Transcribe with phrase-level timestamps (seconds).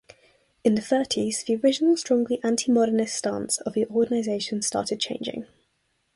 [0.63, 5.45] In the thirties the original strongly anti-modernist stance of the organization started changing.